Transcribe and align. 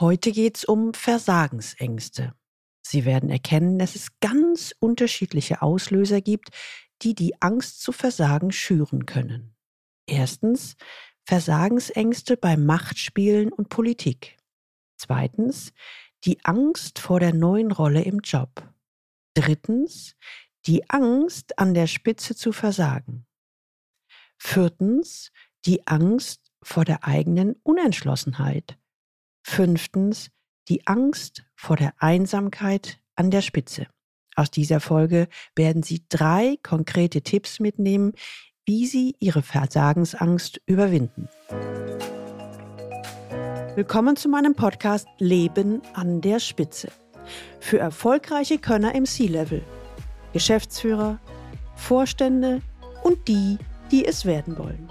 Heute 0.00 0.30
geht's 0.30 0.64
um 0.64 0.94
Versagensängste. 0.94 2.32
Sie 2.82 3.04
werden 3.04 3.30
erkennen, 3.30 3.80
dass 3.80 3.96
es 3.96 4.20
ganz 4.20 4.72
unterschiedliche 4.78 5.60
Auslöser 5.60 6.20
gibt, 6.20 6.50
die 7.02 7.16
die 7.16 7.42
Angst 7.42 7.82
zu 7.82 7.90
Versagen 7.90 8.52
schüren 8.52 9.06
können. 9.06 9.56
Erstens 10.06 10.76
Versagensängste 11.24 12.36
bei 12.36 12.56
Machtspielen 12.56 13.52
und 13.52 13.70
Politik. 13.70 14.38
Zweitens 14.96 15.72
die 16.24 16.44
Angst 16.44 17.00
vor 17.00 17.18
der 17.18 17.34
neuen 17.34 17.72
Rolle 17.72 18.02
im 18.02 18.20
Job. 18.20 18.72
Drittens 19.34 20.14
die 20.66 20.88
Angst, 20.88 21.58
an 21.58 21.74
der 21.74 21.88
Spitze 21.88 22.36
zu 22.36 22.52
versagen. 22.52 23.26
Viertens 24.38 25.32
die 25.66 25.86
Angst 25.88 26.52
vor 26.62 26.84
der 26.84 27.04
eigenen 27.04 27.56
Unentschlossenheit. 27.64 28.78
Fünftens, 29.48 30.30
die 30.68 30.86
Angst 30.86 31.42
vor 31.56 31.76
der 31.76 31.94
Einsamkeit 31.98 33.00
an 33.16 33.30
der 33.30 33.40
Spitze. 33.40 33.86
Aus 34.36 34.50
dieser 34.50 34.78
Folge 34.78 35.26
werden 35.56 35.82
Sie 35.82 36.04
drei 36.10 36.58
konkrete 36.62 37.22
Tipps 37.22 37.58
mitnehmen, 37.58 38.12
wie 38.66 38.86
Sie 38.86 39.16
Ihre 39.18 39.42
Versagensangst 39.42 40.60
überwinden. 40.66 41.28
Willkommen 43.74 44.16
zu 44.16 44.28
meinem 44.28 44.54
Podcast 44.54 45.08
Leben 45.18 45.80
an 45.94 46.20
der 46.20 46.40
Spitze. 46.40 46.92
Für 47.58 47.78
erfolgreiche 47.78 48.58
Könner 48.58 48.94
im 48.94 49.06
C-Level, 49.06 49.64
Geschäftsführer, 50.34 51.18
Vorstände 51.74 52.60
und 53.02 53.26
die, 53.26 53.56
die 53.90 54.04
es 54.04 54.26
werden 54.26 54.58
wollen. 54.58 54.90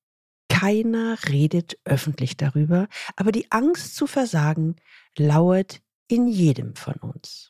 Keiner 0.61 1.17
redet 1.27 1.79
öffentlich 1.85 2.37
darüber, 2.37 2.87
aber 3.15 3.31
die 3.31 3.51
Angst 3.51 3.95
zu 3.95 4.05
versagen 4.05 4.75
lauert 5.17 5.81
in 6.07 6.27
jedem 6.27 6.75
von 6.75 6.93
uns. 6.97 7.49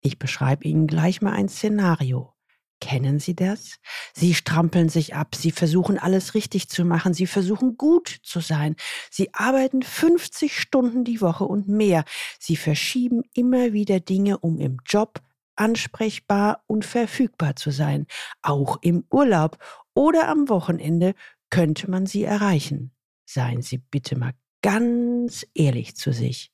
Ich 0.00 0.18
beschreibe 0.18 0.64
Ihnen 0.64 0.86
gleich 0.86 1.20
mal 1.20 1.34
ein 1.34 1.50
Szenario. 1.50 2.32
Kennen 2.80 3.18
Sie 3.20 3.36
das? 3.36 3.78
Sie 4.14 4.32
strampeln 4.32 4.88
sich 4.88 5.14
ab, 5.14 5.34
Sie 5.34 5.50
versuchen 5.50 5.98
alles 5.98 6.32
richtig 6.32 6.70
zu 6.70 6.86
machen, 6.86 7.12
Sie 7.12 7.26
versuchen 7.26 7.76
gut 7.76 8.20
zu 8.22 8.40
sein, 8.40 8.74
Sie 9.10 9.34
arbeiten 9.34 9.82
50 9.82 10.58
Stunden 10.58 11.04
die 11.04 11.20
Woche 11.20 11.44
und 11.44 11.68
mehr, 11.68 12.06
Sie 12.38 12.56
verschieben 12.56 13.20
immer 13.34 13.74
wieder 13.74 14.00
Dinge, 14.00 14.38
um 14.38 14.58
im 14.58 14.78
Job 14.86 15.20
ansprechbar 15.56 16.64
und 16.66 16.86
verfügbar 16.86 17.54
zu 17.56 17.70
sein, 17.70 18.06
auch 18.40 18.78
im 18.80 19.04
Urlaub 19.10 19.58
oder 19.92 20.28
am 20.28 20.48
Wochenende 20.48 21.14
könnte 21.50 21.90
man 21.90 22.06
sie 22.06 22.24
erreichen? 22.24 22.92
Seien 23.26 23.62
Sie 23.62 23.78
bitte 23.78 24.16
mal 24.16 24.34
ganz 24.62 25.46
ehrlich 25.54 25.96
zu 25.96 26.12
sich. 26.12 26.52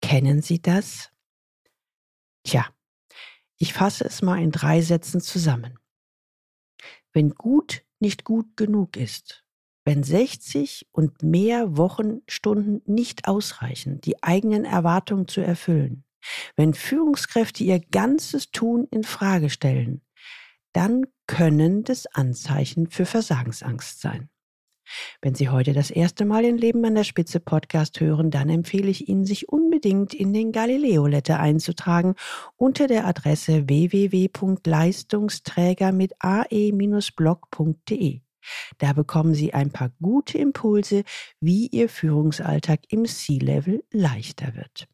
Kennen 0.00 0.42
Sie 0.42 0.62
das? 0.62 1.10
Tja, 2.44 2.66
ich 3.56 3.72
fasse 3.72 4.04
es 4.04 4.22
mal 4.22 4.40
in 4.40 4.52
drei 4.52 4.80
Sätzen 4.80 5.20
zusammen. 5.20 5.78
Wenn 7.12 7.30
gut 7.30 7.84
nicht 7.98 8.24
gut 8.24 8.56
genug 8.56 8.96
ist, 8.96 9.44
wenn 9.84 10.02
60 10.02 10.86
und 10.92 11.22
mehr 11.22 11.76
Wochenstunden 11.76 12.82
nicht 12.86 13.26
ausreichen, 13.26 14.00
die 14.00 14.22
eigenen 14.22 14.64
Erwartungen 14.64 15.26
zu 15.26 15.40
erfüllen, 15.40 16.04
wenn 16.56 16.74
Führungskräfte 16.74 17.64
ihr 17.64 17.80
ganzes 17.80 18.50
Tun 18.50 18.86
in 18.90 19.02
Frage 19.02 19.50
stellen, 19.50 20.02
dann 20.72 21.06
können 21.26 21.84
das 21.84 22.06
Anzeichen 22.06 22.88
für 22.88 23.06
Versagensangst 23.06 24.00
sein. 24.00 24.28
Wenn 25.20 25.34
Sie 25.34 25.48
heute 25.48 25.72
das 25.72 25.90
erste 25.90 26.24
Mal 26.24 26.44
den 26.44 26.56
Leben 26.56 26.84
an 26.84 26.94
der 26.94 27.02
Spitze 27.04 27.40
Podcast 27.40 27.98
hören, 28.00 28.30
dann 28.30 28.48
empfehle 28.48 28.88
ich 28.88 29.08
Ihnen, 29.08 29.26
sich 29.26 29.48
unbedingt 29.48 30.14
in 30.14 30.32
den 30.32 30.52
Galileo 30.52 31.06
Letter 31.06 31.40
einzutragen 31.40 32.14
unter 32.56 32.86
der 32.86 33.04
Adresse 33.06 33.68
www.leistungsträger 33.68 35.90
mit 35.92 36.12
ae-blog.de. 36.20 38.20
Da 38.78 38.94
bekommen 38.94 39.34
Sie 39.34 39.52
ein 39.52 39.70
paar 39.70 39.90
gute 40.00 40.38
Impulse, 40.38 41.04
wie 41.40 41.66
Ihr 41.66 41.90
Führungsalltag 41.90 42.80
im 42.88 43.04
C-Level 43.04 43.84
leichter 43.90 44.54
wird. 44.54 44.88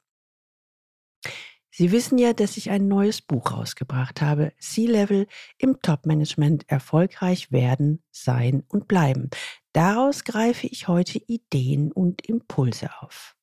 Sie 1.77 1.91
wissen 1.91 2.19
ja, 2.19 2.33
dass 2.33 2.57
ich 2.57 2.71
ein 2.71 2.87
neues 2.87 3.21
Buch 3.21 3.51
rausgebracht 3.51 4.23
habe. 4.23 4.53
C-Level 4.61 5.27
im 5.59 5.83
Top-Management 5.83 6.71
erfolgreich 6.71 7.51
werden, 7.51 8.01
sein 8.13 8.63
und 8.69 8.87
bleiben. 8.87 9.29
Daraus 9.73 10.23
greife 10.23 10.69
ich 10.69 10.87
heute 10.87 11.19
Ideen 11.27 11.91
und 11.91 12.29
Impulse 12.29 12.91
auf. 13.01 13.35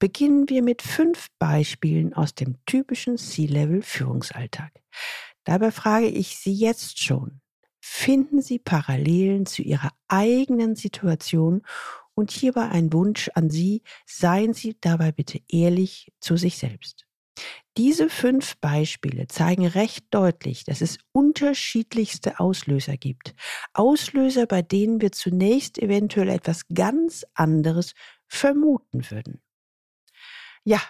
Beginnen 0.00 0.48
wir 0.48 0.64
mit 0.64 0.82
fünf 0.82 1.28
Beispielen 1.38 2.12
aus 2.12 2.34
dem 2.34 2.56
typischen 2.66 3.18
C-Level 3.18 3.82
Führungsalltag. 3.82 4.72
Dabei 5.44 5.70
frage 5.70 6.08
ich 6.08 6.38
Sie 6.38 6.54
jetzt 6.54 7.00
schon, 7.00 7.40
finden 7.78 8.42
Sie 8.42 8.58
Parallelen 8.58 9.46
zu 9.46 9.62
Ihrer 9.62 9.92
eigenen 10.08 10.74
Situation 10.74 11.62
und 12.14 12.32
hierbei 12.32 12.68
ein 12.68 12.92
Wunsch 12.92 13.30
an 13.34 13.48
Sie, 13.48 13.84
seien 14.06 14.54
Sie 14.54 14.76
dabei 14.80 15.12
bitte 15.12 15.40
ehrlich 15.46 16.12
zu 16.18 16.36
sich 16.36 16.58
selbst. 16.58 17.05
Diese 17.76 18.08
fünf 18.08 18.56
Beispiele 18.58 19.26
zeigen 19.28 19.66
recht 19.66 20.06
deutlich, 20.10 20.64
dass 20.64 20.80
es 20.80 20.98
unterschiedlichste 21.12 22.40
Auslöser 22.40 22.96
gibt. 22.96 23.34
Auslöser, 23.74 24.46
bei 24.46 24.62
denen 24.62 25.00
wir 25.00 25.12
zunächst 25.12 25.78
eventuell 25.78 26.30
etwas 26.30 26.62
ganz 26.72 27.26
anderes 27.34 27.92
vermuten 28.26 29.10
würden. 29.10 29.42
Ja, 30.64 30.80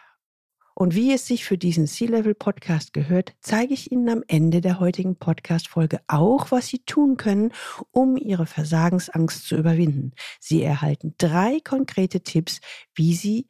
und 0.78 0.94
wie 0.94 1.12
es 1.12 1.26
sich 1.26 1.46
für 1.46 1.56
diesen 1.56 1.86
C-Level-Podcast 1.86 2.92
gehört, 2.92 3.34
zeige 3.40 3.72
ich 3.72 3.90
Ihnen 3.90 4.10
am 4.10 4.22
Ende 4.28 4.60
der 4.60 4.78
heutigen 4.78 5.16
Podcast-Folge 5.16 6.00
auch, 6.06 6.50
was 6.50 6.66
Sie 6.66 6.80
tun 6.80 7.16
können, 7.16 7.52
um 7.92 8.18
Ihre 8.18 8.44
Versagensangst 8.44 9.48
zu 9.48 9.56
überwinden. 9.56 10.12
Sie 10.38 10.62
erhalten 10.62 11.14
drei 11.16 11.60
konkrete 11.64 12.20
Tipps, 12.20 12.60
wie 12.94 13.14
Sie 13.14 13.48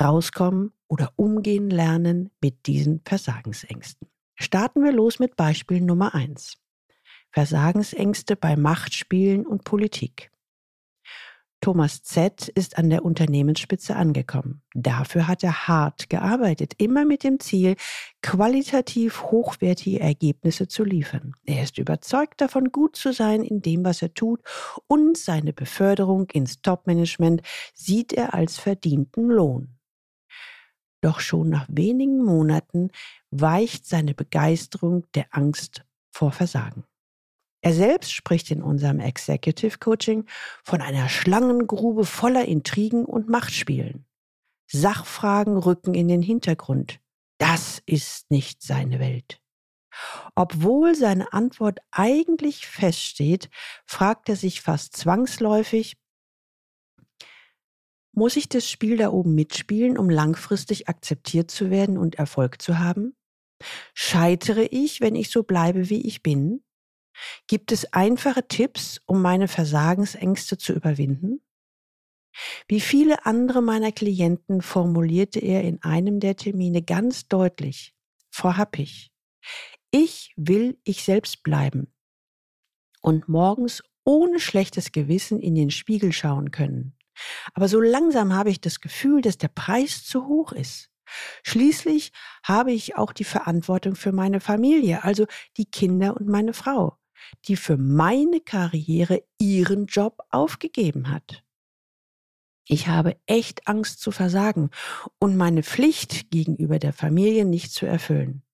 rauskommen 0.00 0.72
oder 0.88 1.12
umgehen 1.16 1.70
lernen 1.70 2.30
mit 2.40 2.66
diesen 2.66 3.02
Versagensängsten. 3.04 4.08
Starten 4.34 4.82
wir 4.82 4.92
los 4.92 5.18
mit 5.18 5.36
Beispiel 5.36 5.80
Nummer 5.80 6.14
eins: 6.14 6.58
Versagensängste 7.30 8.36
bei 8.36 8.56
Machtspielen 8.56 9.46
und 9.46 9.64
Politik. 9.64 10.30
Thomas 11.60 12.02
Z. 12.02 12.48
ist 12.48 12.78
an 12.78 12.88
der 12.88 13.04
Unternehmensspitze 13.04 13.94
angekommen. 13.94 14.62
Dafür 14.74 15.28
hat 15.28 15.44
er 15.44 15.68
hart 15.68 16.08
gearbeitet, 16.08 16.72
immer 16.78 17.04
mit 17.04 17.22
dem 17.22 17.38
Ziel, 17.38 17.76
qualitativ 18.22 19.24
hochwertige 19.24 20.00
Ergebnisse 20.00 20.68
zu 20.68 20.84
liefern. 20.84 21.34
Er 21.44 21.62
ist 21.62 21.76
überzeugt 21.76 22.40
davon, 22.40 22.72
gut 22.72 22.96
zu 22.96 23.12
sein 23.12 23.42
in 23.42 23.60
dem, 23.60 23.84
was 23.84 24.00
er 24.00 24.14
tut 24.14 24.40
und 24.86 25.18
seine 25.18 25.52
Beförderung 25.52 26.30
ins 26.30 26.62
Topmanagement 26.62 27.42
sieht 27.74 28.14
er 28.14 28.32
als 28.32 28.58
verdienten 28.58 29.28
Lohn. 29.28 29.79
Doch 31.00 31.20
schon 31.20 31.48
nach 31.48 31.66
wenigen 31.68 32.22
Monaten 32.22 32.90
weicht 33.30 33.86
seine 33.86 34.14
Begeisterung 34.14 35.06
der 35.14 35.26
Angst 35.30 35.84
vor 36.12 36.32
Versagen. 36.32 36.84
Er 37.62 37.74
selbst 37.74 38.12
spricht 38.12 38.50
in 38.50 38.62
unserem 38.62 39.00
Executive 39.00 39.78
Coaching 39.78 40.24
von 40.64 40.80
einer 40.80 41.08
Schlangengrube 41.08 42.04
voller 42.04 42.46
Intrigen 42.46 43.04
und 43.04 43.28
Machtspielen. 43.28 44.06
Sachfragen 44.66 45.56
rücken 45.56 45.94
in 45.94 46.08
den 46.08 46.22
Hintergrund. 46.22 47.00
Das 47.38 47.82
ist 47.86 48.30
nicht 48.30 48.62
seine 48.62 48.98
Welt. 48.98 49.40
Obwohl 50.34 50.94
seine 50.94 51.32
Antwort 51.32 51.80
eigentlich 51.90 52.66
feststeht, 52.66 53.50
fragt 53.84 54.28
er 54.28 54.36
sich 54.36 54.60
fast 54.60 54.96
zwangsläufig, 54.96 55.98
muss 58.20 58.36
ich 58.36 58.50
das 58.50 58.68
Spiel 58.68 58.98
da 58.98 59.08
oben 59.08 59.34
mitspielen, 59.34 59.96
um 59.96 60.10
langfristig 60.10 60.90
akzeptiert 60.90 61.50
zu 61.50 61.70
werden 61.70 61.96
und 61.96 62.16
Erfolg 62.16 62.60
zu 62.60 62.78
haben? 62.78 63.16
Scheitere 63.94 64.64
ich, 64.64 65.00
wenn 65.00 65.14
ich 65.14 65.30
so 65.30 65.42
bleibe, 65.42 65.88
wie 65.88 66.06
ich 66.06 66.22
bin? 66.22 66.62
Gibt 67.46 67.72
es 67.72 67.94
einfache 67.94 68.46
Tipps, 68.46 69.00
um 69.06 69.22
meine 69.22 69.48
Versagensängste 69.48 70.58
zu 70.58 70.74
überwinden? 70.74 71.40
Wie 72.68 72.82
viele 72.82 73.24
andere 73.24 73.62
meiner 73.62 73.90
Klienten 73.90 74.60
formulierte 74.60 75.38
er 75.38 75.64
in 75.64 75.82
einem 75.82 76.20
der 76.20 76.36
Termine 76.36 76.82
ganz 76.82 77.26
deutlich, 77.26 77.94
Frau 78.30 78.58
Happig, 78.58 79.10
ich 79.92 80.34
will 80.36 80.78
ich 80.84 81.04
selbst 81.04 81.42
bleiben 81.42 81.90
und 83.00 83.30
morgens 83.30 83.82
ohne 84.04 84.40
schlechtes 84.40 84.92
Gewissen 84.92 85.40
in 85.40 85.54
den 85.54 85.70
Spiegel 85.70 86.12
schauen 86.12 86.50
können. 86.50 86.99
Aber 87.54 87.68
so 87.68 87.80
langsam 87.80 88.34
habe 88.34 88.50
ich 88.50 88.60
das 88.60 88.80
Gefühl, 88.80 89.22
dass 89.22 89.38
der 89.38 89.48
Preis 89.48 90.04
zu 90.04 90.26
hoch 90.26 90.52
ist. 90.52 90.90
Schließlich 91.42 92.12
habe 92.44 92.72
ich 92.72 92.96
auch 92.96 93.12
die 93.12 93.24
Verantwortung 93.24 93.96
für 93.96 94.12
meine 94.12 94.40
Familie, 94.40 95.04
also 95.04 95.26
die 95.56 95.66
Kinder 95.66 96.16
und 96.16 96.28
meine 96.28 96.52
Frau, 96.52 96.98
die 97.46 97.56
für 97.56 97.76
meine 97.76 98.40
Karriere 98.40 99.22
ihren 99.38 99.86
Job 99.86 100.20
aufgegeben 100.30 101.10
hat. 101.10 101.44
Ich 102.66 102.86
habe 102.86 103.20
echt 103.26 103.66
Angst 103.66 104.00
zu 104.00 104.12
versagen 104.12 104.70
und 105.18 105.36
meine 105.36 105.64
Pflicht 105.64 106.30
gegenüber 106.30 106.78
der 106.78 106.92
Familie 106.92 107.44
nicht 107.44 107.72
zu 107.72 107.86
erfüllen. 107.86 108.44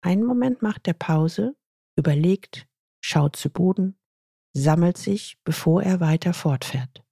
Einen 0.00 0.24
Moment 0.24 0.60
macht 0.60 0.88
er 0.88 0.94
Pause, 0.94 1.54
überlegt, 1.96 2.66
schaut 3.00 3.36
zu 3.36 3.48
Boden, 3.48 3.96
sammelt 4.52 4.98
sich, 4.98 5.38
bevor 5.44 5.82
er 5.82 6.00
weiter 6.00 6.34
fortfährt. 6.34 7.03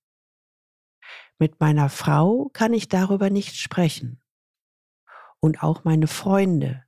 Mit 1.42 1.58
meiner 1.58 1.88
Frau 1.88 2.50
kann 2.52 2.72
ich 2.72 2.88
darüber 2.88 3.28
nicht 3.28 3.56
sprechen. 3.56 4.20
Und 5.40 5.60
auch 5.64 5.82
meine 5.82 6.06
Freunde 6.06 6.84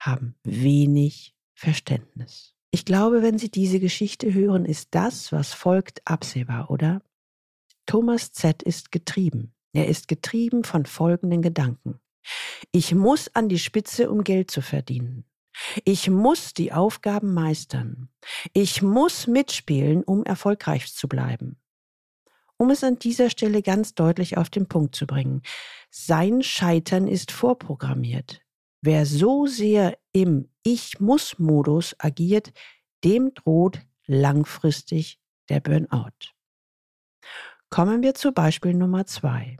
haben 0.00 0.34
wenig 0.44 1.36
Verständnis. 1.52 2.54
Ich 2.70 2.86
glaube, 2.86 3.20
wenn 3.20 3.36
Sie 3.36 3.50
diese 3.50 3.78
Geschichte 3.78 4.32
hören, 4.32 4.64
ist 4.64 4.94
das, 4.94 5.30
was 5.30 5.52
folgt, 5.52 6.00
absehbar, 6.06 6.70
oder? 6.70 7.02
Thomas 7.84 8.32
Z 8.32 8.62
ist 8.62 8.92
getrieben. 8.92 9.52
Er 9.74 9.88
ist 9.88 10.08
getrieben 10.08 10.64
von 10.64 10.86
folgenden 10.86 11.42
Gedanken. 11.42 12.00
Ich 12.72 12.94
muss 12.94 13.28
an 13.34 13.50
die 13.50 13.58
Spitze, 13.58 14.10
um 14.10 14.24
Geld 14.24 14.50
zu 14.50 14.62
verdienen. 14.62 15.26
Ich 15.84 16.08
muss 16.08 16.54
die 16.54 16.72
Aufgaben 16.72 17.34
meistern. 17.34 18.08
Ich 18.54 18.80
muss 18.80 19.26
mitspielen, 19.26 20.02
um 20.02 20.24
erfolgreich 20.24 20.94
zu 20.94 21.08
bleiben. 21.08 21.60
Um 22.58 22.70
es 22.70 22.82
an 22.82 22.98
dieser 22.98 23.30
Stelle 23.30 23.62
ganz 23.62 23.94
deutlich 23.94 24.36
auf 24.38 24.50
den 24.50 24.66
Punkt 24.66 24.94
zu 24.94 25.06
bringen. 25.06 25.42
Sein 25.90 26.42
Scheitern 26.42 27.06
ist 27.06 27.32
vorprogrammiert. 27.32 28.40
Wer 28.82 29.04
so 29.04 29.46
sehr 29.46 29.98
im 30.12 30.48
Ich 30.62 31.00
muss 31.00 31.38
Modus 31.38 31.94
agiert, 31.98 32.52
dem 33.04 33.34
droht 33.34 33.80
langfristig 34.06 35.20
der 35.48 35.60
Burnout. 35.60 36.32
Kommen 37.68 38.02
wir 38.02 38.14
zu 38.14 38.32
Beispiel 38.32 38.74
Nummer 38.74 39.06
zwei. 39.06 39.56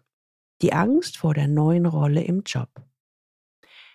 Die 0.62 0.72
Angst 0.72 1.18
vor 1.18 1.34
der 1.34 1.48
neuen 1.48 1.86
Rolle 1.86 2.22
im 2.22 2.42
Job. 2.46 2.70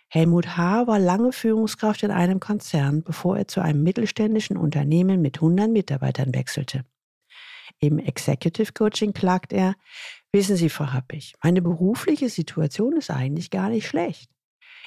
Helmut 0.10 0.58
H. 0.58 0.88
war 0.88 1.00
lange 1.00 1.32
Führungskraft 1.32 2.04
in 2.04 2.12
einem 2.12 2.42
Konzern, 2.42 3.02
bevor 3.02 3.38
er 3.38 3.48
zu 3.48 3.62
einem 3.62 3.82
mittelständischen 3.82 4.58
Unternehmen 4.58 5.22
mit 5.22 5.38
100 5.38 5.70
Mitarbeitern 5.70 6.36
wechselte. 6.36 6.84
Im 7.84 7.98
Executive 7.98 8.74
Coaching 8.74 9.12
klagt 9.12 9.52
er, 9.52 9.76
wissen 10.32 10.56
Sie, 10.56 10.70
Frau 10.70 10.94
Happig, 10.94 11.34
meine 11.44 11.64
berufliche 11.64 12.30
Situation 12.30 12.96
ist 12.96 13.10
eigentlich 13.10 13.50
gar 13.50 13.70
nicht 13.70 13.88
schlecht. 13.88 14.30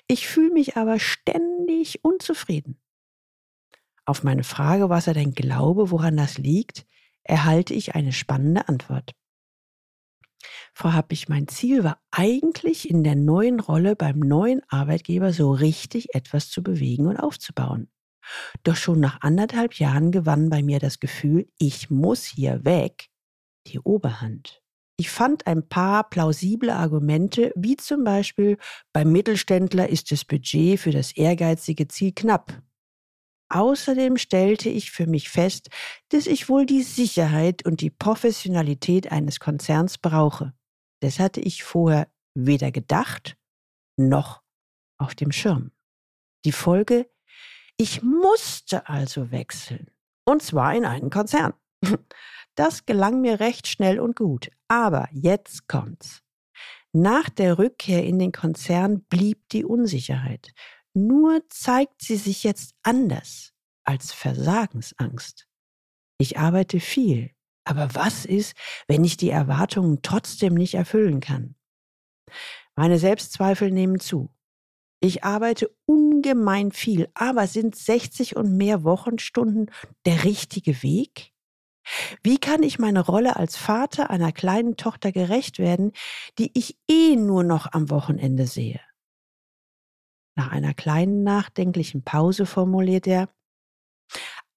Ich 0.06 0.28
fühle 0.28 0.52
mich 0.52 0.76
aber 0.76 1.00
ständig 1.00 2.04
unzufrieden. 2.04 2.80
Auf 4.04 4.22
meine 4.22 4.44
Frage, 4.44 4.90
was 4.90 5.08
er 5.08 5.14
denn 5.14 5.32
glaube, 5.32 5.90
woran 5.90 6.16
das 6.16 6.38
liegt, 6.38 6.86
erhalte 7.24 7.74
ich 7.74 7.96
eine 7.96 8.12
spannende 8.12 8.68
Antwort. 8.68 9.12
Frau 10.72 10.92
Happig, 10.92 11.28
mein 11.28 11.48
Ziel 11.48 11.82
war 11.82 12.00
eigentlich 12.12 12.88
in 12.88 13.02
der 13.02 13.16
neuen 13.16 13.58
Rolle 13.58 13.96
beim 13.96 14.20
neuen 14.20 14.60
Arbeitgeber 14.68 15.32
so 15.32 15.50
richtig 15.50 16.14
etwas 16.14 16.50
zu 16.50 16.62
bewegen 16.62 17.06
und 17.06 17.16
aufzubauen. 17.16 17.90
Doch 18.62 18.76
schon 18.76 19.00
nach 19.00 19.20
anderthalb 19.20 19.74
Jahren 19.74 20.12
gewann 20.12 20.50
bei 20.50 20.62
mir 20.62 20.78
das 20.78 21.00
Gefühl, 21.00 21.48
ich 21.58 21.90
muss 21.90 22.24
hier 22.24 22.64
weg, 22.64 23.08
die 23.66 23.80
Oberhand. 23.80 24.62
Ich 24.96 25.10
fand 25.10 25.46
ein 25.46 25.68
paar 25.68 26.08
plausible 26.08 26.72
Argumente, 26.72 27.52
wie 27.56 27.76
zum 27.76 28.04
Beispiel, 28.04 28.58
beim 28.92 29.10
Mittelständler 29.10 29.88
ist 29.88 30.12
das 30.12 30.24
Budget 30.24 30.78
für 30.78 30.92
das 30.92 31.12
ehrgeizige 31.12 31.88
Ziel 31.88 32.12
knapp. 32.14 32.62
Außerdem 33.48 34.16
stellte 34.16 34.68
ich 34.68 34.90
für 34.90 35.06
mich 35.06 35.28
fest, 35.28 35.68
dass 36.10 36.26
ich 36.26 36.48
wohl 36.48 36.64
die 36.64 36.82
Sicherheit 36.82 37.64
und 37.66 37.80
die 37.80 37.90
Professionalität 37.90 39.10
eines 39.10 39.40
Konzerns 39.40 39.98
brauche. 39.98 40.54
Das 41.00 41.18
hatte 41.18 41.40
ich 41.40 41.64
vorher 41.64 42.08
weder 42.34 42.70
gedacht 42.70 43.36
noch 43.96 44.42
auf 44.98 45.14
dem 45.14 45.32
Schirm. 45.32 45.70
Die 46.44 46.52
Folge, 46.52 47.10
ich 47.76 48.02
musste 48.02 48.88
also 48.88 49.30
wechseln. 49.30 49.90
Und 50.24 50.42
zwar 50.42 50.74
in 50.74 50.84
einen 50.84 51.10
Konzern. 51.10 51.54
Das 52.56 52.86
gelang 52.86 53.20
mir 53.20 53.40
recht 53.40 53.66
schnell 53.66 53.98
und 53.98 54.14
gut. 54.14 54.48
Aber 54.68 55.08
jetzt 55.10 55.66
kommt's. 55.66 56.22
Nach 56.92 57.28
der 57.28 57.58
Rückkehr 57.58 58.04
in 58.04 58.20
den 58.20 58.30
Konzern 58.30 59.02
blieb 59.06 59.48
die 59.48 59.64
Unsicherheit. 59.64 60.52
Nur 60.92 61.42
zeigt 61.48 62.02
sie 62.02 62.14
sich 62.14 62.44
jetzt 62.44 62.76
anders 62.84 63.52
als 63.82 64.12
Versagensangst. 64.12 65.48
Ich 66.18 66.38
arbeite 66.38 66.78
viel, 66.78 67.32
aber 67.64 67.94
was 67.94 68.24
ist, 68.24 68.56
wenn 68.86 69.02
ich 69.02 69.16
die 69.16 69.30
Erwartungen 69.30 70.02
trotzdem 70.02 70.54
nicht 70.54 70.74
erfüllen 70.74 71.18
kann? 71.20 71.56
Meine 72.76 72.98
Selbstzweifel 72.98 73.70
nehmen 73.70 73.98
zu. 73.98 74.33
Ich 75.04 75.22
arbeite 75.22 75.70
ungemein 75.84 76.72
viel, 76.72 77.10
aber 77.12 77.46
sind 77.46 77.76
60 77.76 78.36
und 78.36 78.56
mehr 78.56 78.84
Wochenstunden 78.84 79.70
der 80.06 80.24
richtige 80.24 80.82
Weg? 80.82 81.34
Wie 82.22 82.38
kann 82.38 82.62
ich 82.62 82.78
meine 82.78 83.04
Rolle 83.04 83.36
als 83.36 83.54
Vater 83.54 84.08
einer 84.08 84.32
kleinen 84.32 84.78
Tochter 84.78 85.12
gerecht 85.12 85.58
werden, 85.58 85.92
die 86.38 86.50
ich 86.54 86.78
eh 86.90 87.16
nur 87.16 87.44
noch 87.44 87.70
am 87.70 87.90
Wochenende 87.90 88.46
sehe? 88.46 88.80
Nach 90.36 90.50
einer 90.50 90.72
kleinen 90.72 91.22
nachdenklichen 91.22 92.02
Pause 92.02 92.46
formuliert 92.46 93.06
er, 93.06 93.28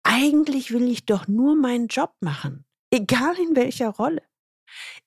eigentlich 0.03 0.71
will 0.71 0.89
ich 0.89 1.05
doch 1.05 1.27
nur 1.27 1.57
meinen 1.57 1.87
Job 1.87 2.15
machen, 2.21 2.63
egal 2.89 3.35
in 3.37 3.57
welcher 3.57 3.89
Rolle. 3.89 4.23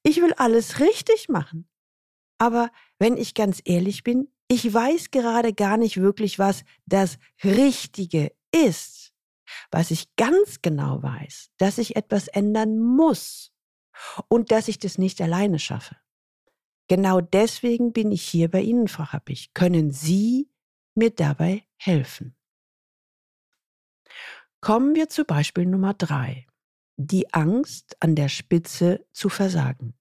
Ich 0.02 0.20
will 0.20 0.34
alles 0.34 0.80
richtig 0.80 1.30
machen. 1.30 1.66
Aber 2.36 2.70
wenn 2.98 3.16
ich 3.16 3.32
ganz 3.32 3.62
ehrlich 3.64 4.02
bin, 4.02 4.28
ich 4.50 4.74
weiß 4.74 5.12
gerade 5.12 5.54
gar 5.54 5.76
nicht 5.76 5.98
wirklich, 5.98 6.40
was 6.40 6.64
das 6.84 7.18
Richtige 7.44 8.34
ist. 8.50 9.12
Was 9.70 9.92
ich 9.92 10.14
ganz 10.16 10.60
genau 10.60 11.02
weiß, 11.02 11.50
dass 11.56 11.78
ich 11.78 11.94
etwas 11.94 12.26
ändern 12.26 12.78
muss 12.80 13.52
und 14.28 14.50
dass 14.50 14.66
ich 14.66 14.80
das 14.80 14.98
nicht 14.98 15.20
alleine 15.20 15.60
schaffe. 15.60 15.96
Genau 16.88 17.20
deswegen 17.20 17.92
bin 17.92 18.10
ich 18.10 18.22
hier 18.22 18.50
bei 18.50 18.60
Ihnen, 18.62 18.88
Frau 18.88 19.06
Happig. 19.06 19.54
Können 19.54 19.92
Sie 19.92 20.50
mir 20.96 21.10
dabei 21.10 21.64
helfen. 21.76 22.36
Kommen 24.60 24.96
wir 24.96 25.08
zu 25.08 25.24
Beispiel 25.24 25.66
Nummer 25.66 25.94
drei. 25.94 26.48
Die 26.96 27.32
Angst, 27.32 27.96
an 28.00 28.16
der 28.16 28.28
Spitze 28.28 29.06
zu 29.12 29.28
versagen. 29.28 29.94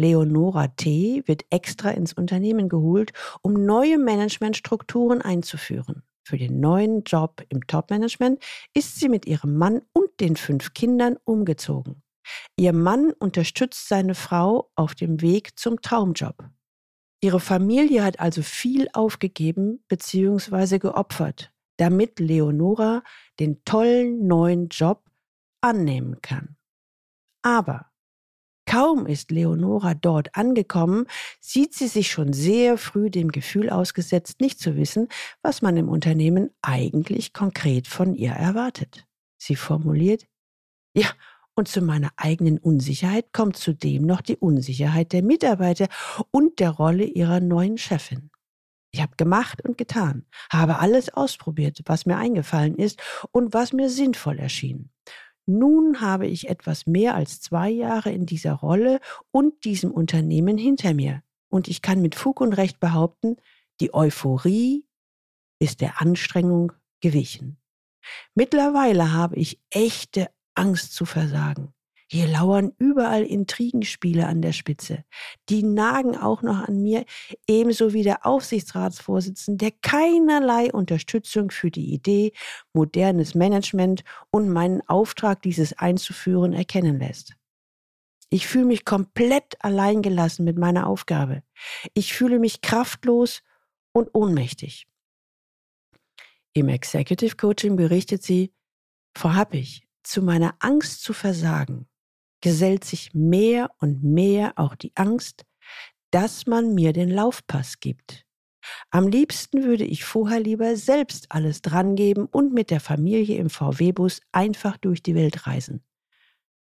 Leonora 0.00 0.68
T. 0.68 1.22
wird 1.26 1.44
extra 1.50 1.90
ins 1.90 2.12
Unternehmen 2.12 2.68
geholt, 2.68 3.12
um 3.42 3.52
neue 3.52 3.98
Managementstrukturen 3.98 5.20
einzuführen. 5.20 6.02
Für 6.24 6.38
den 6.38 6.60
neuen 6.60 7.02
Job 7.02 7.42
im 7.48 7.66
Topmanagement 7.66 8.42
ist 8.74 9.00
sie 9.00 9.08
mit 9.08 9.26
ihrem 9.26 9.56
Mann 9.56 9.82
und 9.92 10.08
den 10.20 10.36
fünf 10.36 10.72
Kindern 10.74 11.16
umgezogen. 11.24 12.02
Ihr 12.56 12.72
Mann 12.72 13.12
unterstützt 13.12 13.88
seine 13.88 14.14
Frau 14.14 14.70
auf 14.74 14.94
dem 14.94 15.20
Weg 15.20 15.58
zum 15.58 15.80
Traumjob. 15.80 16.48
Ihre 17.20 17.40
Familie 17.40 18.04
hat 18.04 18.20
also 18.20 18.42
viel 18.42 18.88
aufgegeben 18.92 19.82
bzw. 19.88 20.78
geopfert, 20.78 21.50
damit 21.78 22.20
Leonora 22.20 23.02
den 23.40 23.64
tollen 23.64 24.26
neuen 24.26 24.68
Job 24.68 25.04
annehmen 25.60 26.20
kann. 26.22 26.56
Aber 27.42 27.90
kaum 28.68 29.06
ist 29.06 29.30
Leonora 29.30 29.94
dort 29.94 30.36
angekommen, 30.36 31.06
sieht 31.40 31.74
sie 31.74 31.88
sich 31.88 32.10
schon 32.10 32.34
sehr 32.34 32.76
früh 32.76 33.10
dem 33.10 33.32
Gefühl 33.32 33.70
ausgesetzt, 33.70 34.40
nicht 34.42 34.60
zu 34.60 34.76
wissen, 34.76 35.08
was 35.42 35.62
man 35.62 35.78
im 35.78 35.88
Unternehmen 35.88 36.50
eigentlich 36.60 37.32
konkret 37.32 37.88
von 37.88 38.14
ihr 38.14 38.32
erwartet. 38.32 39.06
Sie 39.38 39.56
formuliert, 39.56 40.26
ja, 40.94 41.08
und 41.54 41.66
zu 41.66 41.80
meiner 41.80 42.12
eigenen 42.16 42.58
Unsicherheit 42.58 43.32
kommt 43.32 43.56
zudem 43.56 44.04
noch 44.04 44.20
die 44.20 44.36
Unsicherheit 44.36 45.12
der 45.12 45.22
Mitarbeiter 45.22 45.88
und 46.30 46.60
der 46.60 46.70
Rolle 46.70 47.04
ihrer 47.04 47.40
neuen 47.40 47.78
Chefin. 47.78 48.30
Ich 48.90 49.00
habe 49.00 49.16
gemacht 49.16 49.64
und 49.66 49.78
getan, 49.78 50.26
habe 50.52 50.78
alles 50.78 51.08
ausprobiert, 51.08 51.80
was 51.86 52.04
mir 52.04 52.16
eingefallen 52.16 52.76
ist 52.76 53.00
und 53.32 53.54
was 53.54 53.72
mir 53.72 53.88
sinnvoll 53.88 54.38
erschien. 54.38 54.90
Nun 55.48 56.02
habe 56.02 56.26
ich 56.26 56.50
etwas 56.50 56.86
mehr 56.86 57.14
als 57.14 57.40
zwei 57.40 57.70
Jahre 57.70 58.10
in 58.12 58.26
dieser 58.26 58.52
Rolle 58.52 59.00
und 59.30 59.64
diesem 59.64 59.90
Unternehmen 59.90 60.58
hinter 60.58 60.92
mir. 60.92 61.22
Und 61.48 61.68
ich 61.68 61.80
kann 61.80 62.02
mit 62.02 62.14
Fug 62.14 62.42
und 62.42 62.52
Recht 62.52 62.80
behaupten, 62.80 63.36
Die 63.80 63.94
Euphorie 63.94 64.84
ist 65.58 65.80
der 65.80 66.02
Anstrengung 66.02 66.72
gewichen. 67.00 67.56
Mittlerweile 68.34 69.14
habe 69.14 69.36
ich 69.36 69.58
echte 69.70 70.28
Angst 70.54 70.92
zu 70.92 71.06
versagen. 71.06 71.72
Hier 72.10 72.26
lauern 72.26 72.72
überall 72.78 73.22
Intrigenspiele 73.22 74.26
an 74.26 74.40
der 74.40 74.52
Spitze. 74.52 75.04
Die 75.50 75.62
nagen 75.62 76.16
auch 76.16 76.40
noch 76.40 76.66
an 76.66 76.80
mir, 76.80 77.04
ebenso 77.46 77.92
wie 77.92 78.02
der 78.02 78.24
Aufsichtsratsvorsitzende, 78.24 79.66
der 79.66 79.72
keinerlei 79.82 80.72
Unterstützung 80.72 81.50
für 81.50 81.70
die 81.70 81.92
Idee 81.92 82.32
modernes 82.72 83.34
Management 83.34 84.04
und 84.30 84.48
meinen 84.48 84.80
Auftrag, 84.88 85.42
dieses 85.42 85.74
einzuführen, 85.74 86.54
erkennen 86.54 86.98
lässt. 86.98 87.34
Ich 88.30 88.46
fühle 88.46 88.66
mich 88.66 88.86
komplett 88.86 89.62
alleingelassen 89.62 90.46
mit 90.46 90.56
meiner 90.56 90.86
Aufgabe. 90.86 91.42
Ich 91.92 92.14
fühle 92.14 92.38
mich 92.38 92.62
kraftlos 92.62 93.42
und 93.92 94.08
ohnmächtig. 94.14 94.86
Im 96.54 96.70
Executive 96.70 97.36
Coaching 97.36 97.76
berichtet 97.76 98.22
sie, 98.22 98.54
Frau 99.14 99.34
Happig, 99.34 99.86
zu 100.02 100.22
meiner 100.22 100.54
Angst 100.60 101.02
zu 101.02 101.12
versagen 101.12 101.87
gesellt 102.40 102.84
sich 102.84 103.14
mehr 103.14 103.70
und 103.78 104.02
mehr 104.02 104.52
auch 104.56 104.74
die 104.74 104.92
Angst, 104.94 105.44
dass 106.10 106.46
man 106.46 106.74
mir 106.74 106.92
den 106.92 107.10
Laufpass 107.10 107.80
gibt. 107.80 108.24
Am 108.90 109.08
liebsten 109.08 109.64
würde 109.64 109.84
ich 109.84 110.04
vorher 110.04 110.40
lieber 110.40 110.76
selbst 110.76 111.32
alles 111.32 111.62
drangeben 111.62 112.26
und 112.26 112.52
mit 112.52 112.70
der 112.70 112.80
Familie 112.80 113.38
im 113.38 113.50
VW-Bus 113.50 114.20
einfach 114.32 114.76
durch 114.76 115.02
die 115.02 115.14
Welt 115.14 115.46
reisen. 115.46 115.84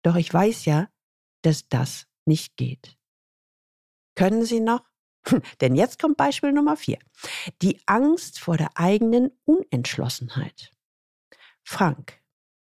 Doch 0.02 0.16
ich 0.16 0.32
weiß 0.32 0.64
ja, 0.64 0.88
dass 1.42 1.68
das 1.68 2.06
nicht 2.24 2.56
geht. 2.56 2.96
Können 4.14 4.44
Sie 4.44 4.60
noch? 4.60 4.84
Denn 5.60 5.74
jetzt 5.74 5.98
kommt 5.98 6.16
Beispiel 6.16 6.52
Nummer 6.52 6.76
vier. 6.76 6.98
Die 7.62 7.80
Angst 7.86 8.38
vor 8.38 8.56
der 8.56 8.70
eigenen 8.76 9.30
Unentschlossenheit. 9.44 10.72
Frank, 11.62 12.20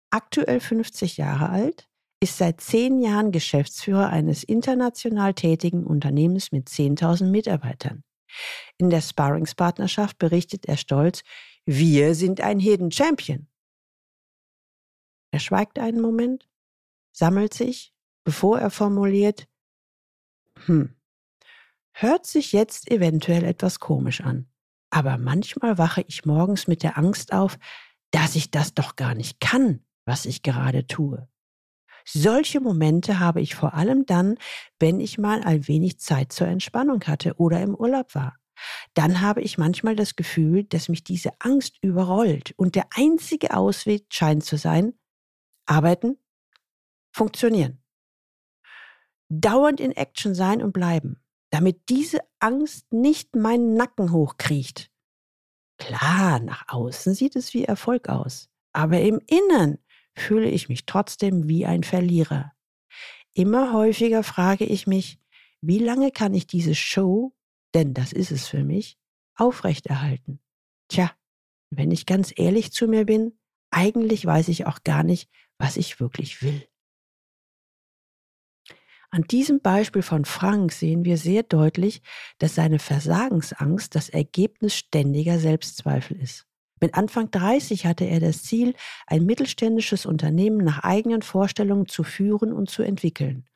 aktuell 0.09 0.59
50 0.59 1.17
Jahre 1.17 1.49
alt, 1.49 1.89
ist 2.23 2.37
seit 2.37 2.61
zehn 2.61 3.01
Jahren 3.01 3.33
Geschäftsführer 3.33 4.09
eines 4.09 4.45
international 4.45 5.33
tätigen 5.33 5.85
Unternehmens 5.85 6.53
mit 6.53 6.69
10.000 6.69 7.25
Mitarbeitern. 7.25 8.05
In 8.77 8.89
der 8.89 9.01
Sparringspartnerschaft 9.01 10.17
berichtet 10.19 10.65
er 10.65 10.77
stolz, 10.77 11.23
wir 11.65 12.15
sind 12.15 12.39
ein 12.39 12.59
Hidden 12.59 12.91
Champion. 12.91 13.49
Er 15.31 15.39
schweigt 15.41 15.79
einen 15.79 15.99
Moment, 15.99 16.47
sammelt 17.11 17.53
sich, 17.53 17.93
bevor 18.23 18.57
er 18.57 18.71
formuliert, 18.71 19.49
hm, 20.65 20.95
hört 21.91 22.25
sich 22.25 22.53
jetzt 22.53 22.89
eventuell 22.89 23.43
etwas 23.43 23.81
komisch 23.81 24.21
an, 24.21 24.49
aber 24.91 25.17
manchmal 25.17 25.77
wache 25.77 26.05
ich 26.07 26.23
morgens 26.23 26.67
mit 26.67 26.83
der 26.83 26.97
Angst 26.97 27.33
auf, 27.33 27.59
dass 28.11 28.37
ich 28.37 28.49
das 28.49 28.73
doch 28.73 28.95
gar 28.95 29.13
nicht 29.13 29.41
kann, 29.41 29.83
was 30.05 30.25
ich 30.25 30.41
gerade 30.41 30.87
tue. 30.87 31.27
Solche 32.05 32.59
Momente 32.59 33.19
habe 33.19 33.41
ich 33.41 33.55
vor 33.55 33.73
allem 33.73 34.05
dann, 34.05 34.37
wenn 34.79 34.99
ich 34.99 35.17
mal 35.17 35.41
ein 35.43 35.67
wenig 35.67 35.99
Zeit 35.99 36.31
zur 36.31 36.47
Entspannung 36.47 37.01
hatte 37.05 37.35
oder 37.37 37.61
im 37.61 37.75
Urlaub 37.75 38.15
war. 38.15 38.35
Dann 38.93 39.21
habe 39.21 39.41
ich 39.41 39.57
manchmal 39.57 39.95
das 39.95 40.15
Gefühl, 40.15 40.63
dass 40.63 40.89
mich 40.89 41.03
diese 41.03 41.31
Angst 41.39 41.77
überrollt 41.81 42.53
und 42.57 42.75
der 42.75 42.85
einzige 42.95 43.55
Ausweg 43.55 44.05
scheint 44.09 44.43
zu 44.43 44.57
sein, 44.57 44.93
arbeiten, 45.65 46.17
funktionieren. 47.11 47.81
Dauernd 49.29 49.79
in 49.79 49.91
Action 49.91 50.35
sein 50.35 50.61
und 50.61 50.73
bleiben, 50.73 51.21
damit 51.49 51.89
diese 51.89 52.19
Angst 52.39 52.91
nicht 52.93 53.35
meinen 53.35 53.73
Nacken 53.73 54.11
hochkriecht. 54.11 54.91
Klar, 55.77 56.39
nach 56.39 56.65
außen 56.67 57.13
sieht 57.13 57.35
es 57.35 57.53
wie 57.53 57.65
Erfolg 57.65 58.09
aus, 58.09 58.49
aber 58.73 59.01
im 59.01 59.19
Innern 59.27 59.79
fühle 60.15 60.49
ich 60.49 60.69
mich 60.69 60.85
trotzdem 60.85 61.47
wie 61.47 61.65
ein 61.65 61.83
Verlierer. 61.83 62.53
Immer 63.33 63.73
häufiger 63.73 64.23
frage 64.23 64.65
ich 64.65 64.85
mich, 64.87 65.19
wie 65.61 65.79
lange 65.79 66.11
kann 66.11 66.33
ich 66.33 66.45
diese 66.45 66.75
Show, 66.75 67.35
denn 67.73 67.93
das 67.93 68.13
ist 68.13 68.31
es 68.31 68.47
für 68.47 68.63
mich, 68.63 68.97
aufrechterhalten? 69.35 70.39
Tja, 70.87 71.11
wenn 71.69 71.91
ich 71.91 72.05
ganz 72.05 72.33
ehrlich 72.35 72.71
zu 72.71 72.87
mir 72.87 73.05
bin, 73.05 73.37
eigentlich 73.71 74.25
weiß 74.25 74.49
ich 74.49 74.67
auch 74.67 74.83
gar 74.83 75.03
nicht, 75.03 75.29
was 75.57 75.77
ich 75.77 75.99
wirklich 75.99 76.43
will. 76.43 76.67
An 79.09 79.23
diesem 79.23 79.61
Beispiel 79.61 80.01
von 80.01 80.25
Frank 80.25 80.71
sehen 80.71 81.05
wir 81.05 81.17
sehr 81.17 81.43
deutlich, 81.43 82.01
dass 82.39 82.55
seine 82.55 82.79
Versagensangst 82.79 83.93
das 83.93 84.09
Ergebnis 84.09 84.75
ständiger 84.75 85.37
Selbstzweifel 85.37 86.19
ist. 86.19 86.47
Mit 86.81 86.95
Anfang 86.95 87.31
30 87.31 87.85
hatte 87.85 88.05
er 88.05 88.19
das 88.19 88.43
Ziel, 88.43 88.73
ein 89.07 89.25
mittelständisches 89.25 90.05
Unternehmen 90.05 90.57
nach 90.57 90.79
eigenen 90.79 91.21
Vorstellungen 91.21 91.87
zu 91.87 92.03
führen 92.03 92.51
und 92.51 92.69
zu 92.69 92.83
entwickeln. 92.83 93.47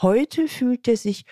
Heute 0.00 0.48
fühlt 0.48 0.88
er 0.88 0.96
sich 0.96 1.24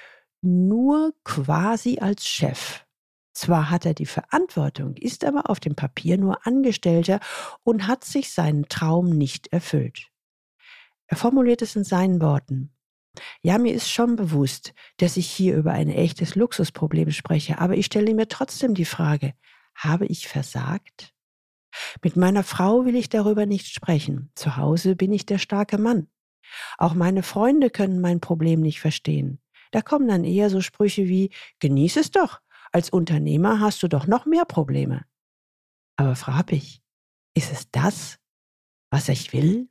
nur 0.42 1.12
quasi 1.24 1.98
als 2.00 2.26
Chef. 2.26 2.84
Zwar 3.32 3.70
hat 3.70 3.86
er 3.86 3.94
die 3.94 4.06
Verantwortung, 4.06 4.96
ist 4.96 5.24
aber 5.24 5.48
auf 5.48 5.60
dem 5.60 5.74
Papier 5.74 6.18
nur 6.18 6.46
Angestellter 6.46 7.20
und 7.62 7.86
hat 7.86 8.04
sich 8.04 8.32
seinen 8.32 8.68
Traum 8.68 9.10
nicht 9.10 9.48
erfüllt. 9.52 10.08
Er 11.06 11.16
formuliert 11.16 11.62
es 11.62 11.74
in 11.74 11.84
seinen 11.84 12.20
Worten. 12.20 12.72
Ja, 13.42 13.58
mir 13.58 13.74
ist 13.74 13.90
schon 13.90 14.16
bewusst, 14.16 14.72
dass 14.98 15.16
ich 15.16 15.28
hier 15.28 15.56
über 15.56 15.72
ein 15.72 15.88
echtes 15.88 16.34
Luxusproblem 16.36 17.10
spreche, 17.10 17.58
aber 17.58 17.76
ich 17.76 17.86
stelle 17.86 18.14
mir 18.14 18.28
trotzdem 18.28 18.74
die 18.74 18.84
Frage, 18.84 19.34
habe 19.74 20.06
ich 20.06 20.28
versagt? 20.28 21.12
Mit 22.02 22.16
meiner 22.16 22.42
Frau 22.42 22.84
will 22.84 22.96
ich 22.96 23.08
darüber 23.08 23.46
nicht 23.46 23.68
sprechen. 23.68 24.30
Zu 24.34 24.56
Hause 24.56 24.96
bin 24.96 25.12
ich 25.12 25.26
der 25.26 25.38
starke 25.38 25.78
Mann. 25.78 26.08
Auch 26.78 26.94
meine 26.94 27.22
Freunde 27.22 27.70
können 27.70 28.00
mein 28.00 28.20
Problem 28.20 28.60
nicht 28.60 28.80
verstehen. 28.80 29.40
Da 29.70 29.82
kommen 29.82 30.08
dann 30.08 30.24
eher 30.24 30.50
so 30.50 30.60
Sprüche 30.60 31.06
wie, 31.06 31.30
genieß 31.60 31.96
es 31.96 32.10
doch. 32.10 32.40
Als 32.72 32.90
Unternehmer 32.90 33.60
hast 33.60 33.82
du 33.82 33.88
doch 33.88 34.06
noch 34.06 34.26
mehr 34.26 34.44
Probleme. 34.44 35.04
Aber 35.96 36.16
frag 36.16 36.52
ich, 36.52 36.82
ist 37.34 37.52
es 37.52 37.70
das, 37.70 38.18
was 38.90 39.08
ich 39.08 39.32
will? 39.32 39.68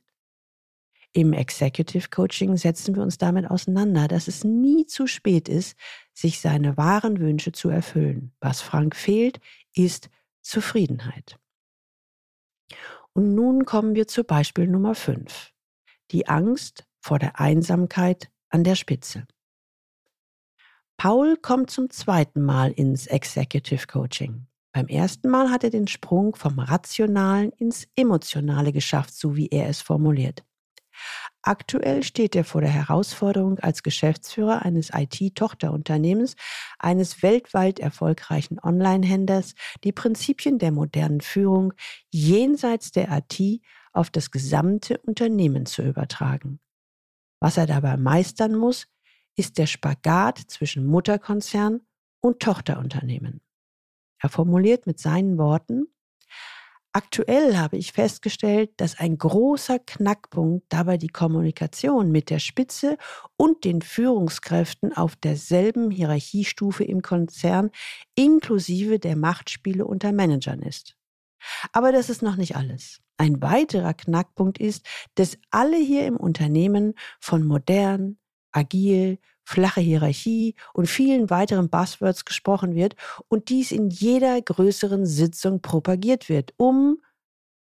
Im 1.12 1.32
Executive 1.32 2.08
Coaching 2.08 2.56
setzen 2.56 2.94
wir 2.94 3.02
uns 3.02 3.18
damit 3.18 3.50
auseinander, 3.50 4.06
dass 4.06 4.28
es 4.28 4.44
nie 4.44 4.86
zu 4.86 5.08
spät 5.08 5.48
ist, 5.48 5.76
sich 6.14 6.40
seine 6.40 6.76
wahren 6.76 7.18
Wünsche 7.18 7.50
zu 7.50 7.68
erfüllen. 7.68 8.32
Was 8.40 8.60
Frank 8.60 8.94
fehlt, 8.94 9.40
ist 9.74 10.08
Zufriedenheit. 10.40 11.36
Und 13.12 13.34
nun 13.34 13.64
kommen 13.64 13.94
wir 13.94 14.06
zu 14.06 14.24
Beispiel 14.24 14.66
Nummer 14.66 14.94
5. 14.94 15.52
Die 16.10 16.28
Angst 16.28 16.84
vor 17.00 17.18
der 17.18 17.40
Einsamkeit 17.40 18.30
an 18.50 18.64
der 18.64 18.74
Spitze. 18.74 19.26
Paul 20.96 21.36
kommt 21.36 21.70
zum 21.70 21.88
zweiten 21.90 22.42
Mal 22.42 22.72
ins 22.72 23.06
Executive 23.06 23.86
Coaching. 23.86 24.46
Beim 24.72 24.86
ersten 24.86 25.30
Mal 25.30 25.50
hat 25.50 25.64
er 25.64 25.70
den 25.70 25.88
Sprung 25.88 26.36
vom 26.36 26.58
Rationalen 26.58 27.50
ins 27.52 27.88
Emotionale 27.96 28.72
geschafft, 28.72 29.14
so 29.14 29.34
wie 29.34 29.48
er 29.48 29.68
es 29.68 29.80
formuliert. 29.80 30.44
Aktuell 31.42 32.02
steht 32.02 32.36
er 32.36 32.44
vor 32.44 32.60
der 32.60 32.70
Herausforderung, 32.70 33.58
als 33.60 33.82
Geschäftsführer 33.82 34.62
eines 34.62 34.90
IT-Tochterunternehmens, 34.92 36.36
eines 36.78 37.22
weltweit 37.22 37.78
erfolgreichen 37.78 38.58
Online-Händlers, 38.62 39.54
die 39.82 39.92
Prinzipien 39.92 40.58
der 40.58 40.70
modernen 40.70 41.22
Führung 41.22 41.72
jenseits 42.10 42.92
der 42.92 43.08
IT 43.10 43.62
auf 43.92 44.10
das 44.10 44.30
gesamte 44.30 44.98
Unternehmen 44.98 45.64
zu 45.64 45.82
übertragen. 45.82 46.60
Was 47.40 47.56
er 47.56 47.66
dabei 47.66 47.96
meistern 47.96 48.54
muss, 48.54 48.86
ist 49.34 49.56
der 49.56 49.66
Spagat 49.66 50.38
zwischen 50.38 50.86
Mutterkonzern 50.86 51.80
und 52.20 52.40
Tochterunternehmen. 52.40 53.40
Er 54.22 54.28
formuliert 54.28 54.86
mit 54.86 54.98
seinen 54.98 55.38
Worten, 55.38 55.86
Aktuell 56.92 57.56
habe 57.56 57.76
ich 57.76 57.92
festgestellt, 57.92 58.72
dass 58.78 58.98
ein 58.98 59.16
großer 59.16 59.78
Knackpunkt 59.78 60.64
dabei 60.70 60.96
die 60.96 61.08
Kommunikation 61.08 62.10
mit 62.10 62.30
der 62.30 62.40
Spitze 62.40 62.96
und 63.36 63.64
den 63.64 63.80
Führungskräften 63.80 64.96
auf 64.96 65.14
derselben 65.14 65.92
Hierarchiestufe 65.92 66.82
im 66.82 67.00
Konzern 67.00 67.70
inklusive 68.16 68.98
der 68.98 69.14
Machtspiele 69.14 69.86
unter 69.86 70.10
Managern 70.10 70.62
ist. 70.62 70.96
Aber 71.72 71.92
das 71.92 72.10
ist 72.10 72.22
noch 72.22 72.36
nicht 72.36 72.56
alles. 72.56 73.00
Ein 73.18 73.40
weiterer 73.40 73.94
Knackpunkt 73.94 74.58
ist, 74.58 74.84
dass 75.14 75.38
alle 75.50 75.76
hier 75.76 76.06
im 76.06 76.16
Unternehmen 76.16 76.94
von 77.20 77.46
modern, 77.46 78.18
agil, 78.50 79.18
flache 79.50 79.80
Hierarchie 79.80 80.54
und 80.72 80.86
vielen 80.86 81.28
weiteren 81.28 81.68
Buzzwords 81.68 82.24
gesprochen 82.24 82.74
wird 82.74 82.94
und 83.28 83.48
dies 83.48 83.72
in 83.72 83.90
jeder 83.90 84.40
größeren 84.40 85.06
Sitzung 85.06 85.60
propagiert 85.60 86.28
wird, 86.28 86.54
um, 86.56 87.02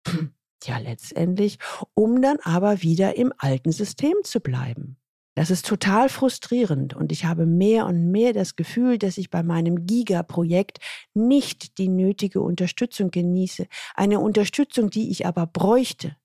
ja 0.64 0.78
letztendlich, 0.78 1.58
um 1.96 2.22
dann 2.22 2.38
aber 2.44 2.84
wieder 2.84 3.18
im 3.18 3.34
alten 3.38 3.72
System 3.72 4.14
zu 4.24 4.40
bleiben. 4.40 4.98
Das 5.36 5.50
ist 5.50 5.66
total 5.66 6.10
frustrierend 6.10 6.94
und 6.94 7.12
ich 7.12 7.26
habe 7.26 7.48
mehr 7.48 7.88
und 7.88 8.12
mehr 8.12 8.34
das 8.34 8.56
Gefühl, 8.56 9.00
dass 9.00 9.18
ich 9.18 9.32
bei 9.32 9.42
meinem 9.42 9.88
Giga-Projekt 9.88 10.78
nicht 11.16 11.80
die 11.80 11.90
nötige 11.90 12.42
Unterstützung 12.42 13.10
genieße, 13.10 13.66
eine 13.96 14.20
Unterstützung, 14.20 14.92
die 14.92 15.10
ich 15.10 15.26
aber 15.26 15.48
bräuchte. 15.48 16.16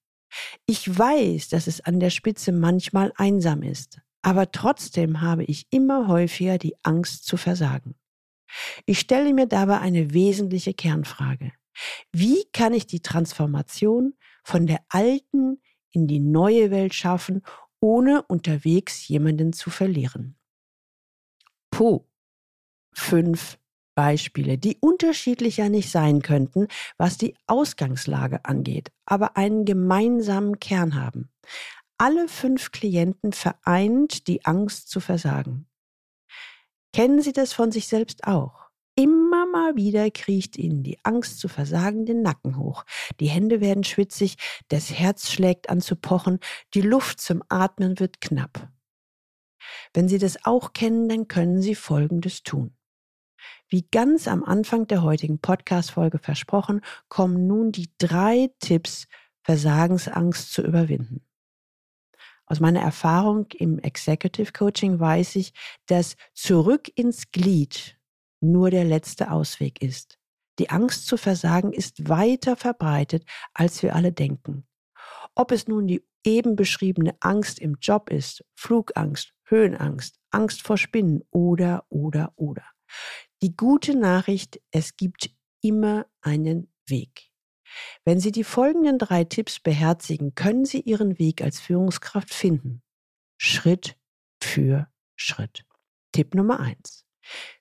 Ich 0.67 0.99
weiß, 0.99 1.49
dass 1.49 1.69
es 1.69 1.81
an 1.81 2.01
der 2.01 2.11
Spitze 2.11 2.53
manchmal 2.53 3.15
einsam 3.17 3.63
ist, 3.63 4.03
aber 4.23 4.51
trotzdem 4.51 5.21
habe 5.21 5.45
ich 5.45 5.67
immer 5.71 6.09
häufiger 6.09 6.59
die 6.59 6.75
Angst 6.83 7.27
zu 7.27 7.37
versagen. 7.37 7.95
Ich 8.87 9.01
stelle 9.01 9.33
mir 9.35 9.47
dabei 9.47 9.81
eine 9.81 10.13
wesentliche 10.15 10.75
Kernfrage. 10.75 11.53
Wie 12.13 12.45
kann 12.53 12.73
ich 12.73 12.87
die 12.87 13.01
Transformation 13.01 14.15
von 14.43 14.67
der 14.67 14.81
alten 14.89 15.61
in 15.93 16.07
die 16.07 16.21
neue 16.21 16.71
Welt 16.71 16.95
schaffen, 16.95 17.43
ohne 17.81 18.23
unterwegs 18.23 19.07
jemanden 19.09 19.53
zu 19.53 19.71
verlieren? 19.71 20.37
Puh. 21.71 22.05
Fünf 22.93 23.59
Beispiele, 23.95 24.59
die 24.59 24.79
unterschiedlicher 24.81 25.69
nicht 25.69 25.91
sein 25.91 26.23
könnten, 26.23 26.69
was 26.99 27.19
die 27.19 27.35
Ausgangslage 27.47 28.45
angeht, 28.45 28.91
aber 29.07 29.37
einen 29.37 29.65
gemeinsamen 29.65 30.59
Kern 30.61 30.95
haben. 30.95 31.31
Alle 32.01 32.29
fünf 32.29 32.71
Klienten 32.71 33.33
vereint 33.33 34.29
die 34.29 34.47
Angst 34.47 34.89
zu 34.89 35.01
versagen. 35.01 35.67
Kennen 36.93 37.21
Sie 37.21 37.33
das 37.33 37.53
von 37.53 37.73
sich 37.73 37.89
selbst 37.89 38.25
auch? 38.25 38.69
Immer 38.95 39.47
mal 39.47 39.75
wieder 39.75 40.09
kriecht 40.13 40.57
Ihnen 40.57 40.85
die 40.85 41.05
Angst 41.05 41.41
zu 41.41 41.49
versagen 41.49 42.07
den 42.07 42.23
Nacken 42.23 42.57
hoch. 42.57 42.85
Die 43.19 43.29
Hände 43.29 43.61
werden 43.61 43.83
schwitzig, 43.83 44.37
das 44.69 44.93
Herz 44.93 45.31
schlägt 45.31 45.71
an 45.71 45.81
zu 45.81 45.97
pochen, 45.97 46.39
die 46.75 46.83
Luft 46.83 47.21
zum 47.21 47.43
Atmen 47.49 47.99
wird 47.99 48.21
knapp. 48.21 48.69
Wenn 49.93 50.09
Sie 50.09 50.19
das 50.19 50.45
auch 50.45 50.73
kennen, 50.73 51.09
dann 51.09 51.27
können 51.27 51.63
Sie 51.63 51.75
Folgendes 51.75 52.45
tun. 52.45 52.77
Wie 53.69 53.87
ganz 53.91 54.29
am 54.29 54.45
Anfang 54.45 54.87
der 54.87 55.03
heutigen 55.03 55.41
Podcast-Folge 55.41 56.19
versprochen, 56.19 56.81
kommen 57.09 57.49
nun 57.49 57.73
die 57.73 57.91
drei 57.99 58.51
Tipps, 58.61 59.09
Versagensangst 59.43 60.53
zu 60.53 60.63
überwinden. 60.63 61.28
Aus 62.49 62.61
meiner 62.61 62.81
Erfahrung 62.81 63.47
im 63.59 63.79
Executive 63.79 64.53
Coaching 64.53 64.99
weiß 64.99 65.37
ich, 65.37 65.53
dass 65.87 66.17
zurück 66.33 66.91
ins 66.95 67.31
Glied 67.31 67.99
nur 68.41 68.71
der 68.71 68.85
letzte 68.85 69.31
Ausweg 69.31 69.83
ist. 69.83 70.19
Die 70.59 70.71
Angst 70.71 71.07
zu 71.07 71.17
versagen 71.17 71.73
ist 71.73 72.09
weiter 72.09 72.57
verbreitet, 72.57 73.25
als 73.53 73.83
wir 73.83 73.95
alle 73.95 74.13
denken. 74.13 74.67
Ob 75.35 75.53
es 75.53 75.69
nun 75.69 75.87
die 75.87 76.03
eben 76.25 76.57
beschriebene 76.57 77.17
Angst 77.21 77.59
im 77.59 77.77
Job 77.81 78.11
ist, 78.11 78.45
Flugangst, 78.57 79.35
Höhenangst, 79.45 80.19
Angst 80.31 80.63
vor 80.63 80.79
Spinnen 80.79 81.23
oder, 81.31 81.85
oder, 81.91 82.33
oder. 82.37 82.65
Die 83.43 83.57
gute 83.57 83.97
Nachricht, 83.97 84.61
es 84.71 84.97
gibt 84.97 85.31
immer 85.61 86.07
einen 86.23 86.73
Weg. 86.87 87.28
Wenn 88.05 88.21
Sie 88.21 88.33
die 88.33 88.45
folgenden 88.45 88.99
drei 88.99 89.25
Tipps 89.25 89.61
beherzigen, 89.61 90.35
können 90.35 90.65
Sie 90.65 90.81
Ihren 90.81 91.19
Weg 91.19 91.43
als 91.43 91.61
Führungskraft 91.61 92.33
finden. 92.33 92.83
Schritt 93.37 93.97
für 94.43 94.89
Schritt. 95.17 95.65
Tipp 96.13 96.35
Nummer 96.35 96.61
eins: 96.61 97.05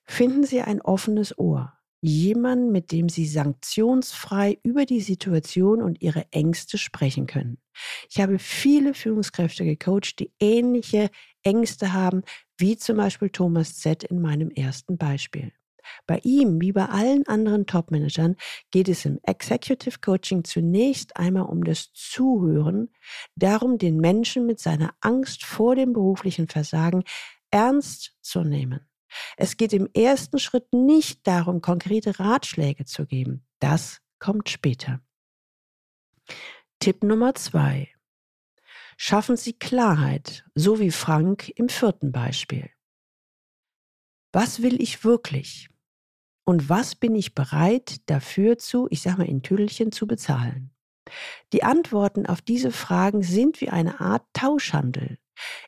Finden 0.04 0.44
Sie 0.44 0.60
ein 0.60 0.80
offenes 0.80 1.38
Ohr. 1.38 1.74
Jemanden, 2.00 2.70
mit 2.70 2.92
dem 2.92 3.08
Sie 3.08 3.26
sanktionsfrei 3.26 4.60
über 4.62 4.86
die 4.86 5.00
Situation 5.00 5.82
und 5.82 6.00
Ihre 6.00 6.30
Ängste 6.30 6.78
sprechen 6.78 7.26
können. 7.26 7.58
Ich 8.08 8.20
habe 8.20 8.38
viele 8.38 8.94
Führungskräfte 8.94 9.64
gecoacht, 9.64 10.20
die 10.20 10.32
ähnliche 10.38 11.10
Ängste 11.42 11.92
haben, 11.92 12.22
wie 12.56 12.76
zum 12.76 12.98
Beispiel 12.98 13.30
Thomas 13.30 13.76
Z 13.78 14.04
in 14.04 14.20
meinem 14.20 14.50
ersten 14.50 14.96
Beispiel. 14.96 15.52
Bei 16.06 16.20
ihm, 16.22 16.60
wie 16.60 16.72
bei 16.72 16.86
allen 16.86 17.26
anderen 17.26 17.66
Top-Managern, 17.66 18.36
geht 18.70 18.88
es 18.88 19.04
im 19.04 19.20
Executive 19.22 19.98
Coaching 20.00 20.44
zunächst 20.44 21.16
einmal 21.16 21.44
um 21.44 21.64
das 21.64 21.92
Zuhören, 21.92 22.90
darum, 23.34 23.78
den 23.78 23.98
Menschen 23.98 24.46
mit 24.46 24.60
seiner 24.60 24.94
Angst 25.00 25.44
vor 25.44 25.74
dem 25.74 25.92
beruflichen 25.92 26.48
Versagen 26.48 27.04
ernst 27.50 28.16
zu 28.20 28.42
nehmen. 28.42 28.88
Es 29.36 29.56
geht 29.56 29.72
im 29.72 29.88
ersten 29.94 30.38
Schritt 30.38 30.72
nicht 30.72 31.26
darum, 31.26 31.60
konkrete 31.60 32.18
Ratschläge 32.18 32.84
zu 32.84 33.06
geben. 33.06 33.46
Das 33.58 34.00
kommt 34.18 34.48
später. 34.48 35.00
Tipp 36.78 37.02
Nummer 37.02 37.34
zwei. 37.34 37.88
Schaffen 38.96 39.36
Sie 39.36 39.52
Klarheit, 39.52 40.44
so 40.54 40.80
wie 40.80 40.90
Frank 40.90 41.48
im 41.50 41.68
vierten 41.68 42.12
Beispiel. 42.12 42.70
Was 44.32 44.62
will 44.62 44.80
ich 44.80 45.04
wirklich? 45.04 45.68
Und 46.44 46.68
was 46.68 46.94
bin 46.94 47.14
ich 47.14 47.34
bereit 47.34 47.96
dafür 48.06 48.58
zu, 48.58 48.86
ich 48.90 49.02
sage 49.02 49.18
mal 49.18 49.28
in 49.28 49.42
Tüdelchen, 49.42 49.92
zu 49.92 50.06
bezahlen? 50.06 50.70
Die 51.52 51.62
Antworten 51.62 52.26
auf 52.26 52.42
diese 52.42 52.70
Fragen 52.70 53.22
sind 53.22 53.60
wie 53.60 53.70
eine 53.70 54.00
Art 54.00 54.26
Tauschhandel. 54.32 55.18